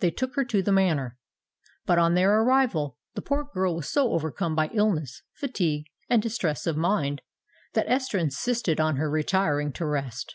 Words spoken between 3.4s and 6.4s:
girl was so overcome by illness, fatigue, and